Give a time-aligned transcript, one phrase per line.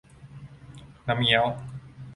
[1.07, 1.45] น้ำเงี้ยว